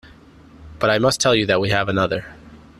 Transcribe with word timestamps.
But 0.79 0.89
I 0.89 0.97
must 0.97 1.21
tell 1.21 1.35
you 1.35 1.45
that 1.45 1.61
we 1.61 1.69
have 1.69 1.87
another. 1.87 2.25